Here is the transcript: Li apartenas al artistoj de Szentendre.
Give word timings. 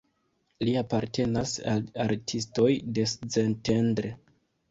Li 0.67 0.71
apartenas 0.79 1.51
al 1.73 1.83
artistoj 2.05 2.71
de 2.99 3.05
Szentendre. 3.13 4.13